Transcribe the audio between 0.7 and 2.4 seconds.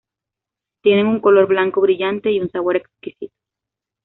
Tienen un color blanco brillante y